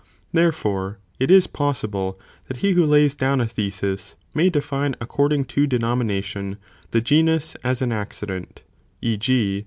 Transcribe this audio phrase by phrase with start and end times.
[0.33, 5.45] Therefore, it is possi ble that he who lays down a thesis, may define according
[5.53, 6.57] to denomination
[6.89, 8.63] (the genus as an accident),
[9.03, 9.15] e.
[9.15, 9.59] g.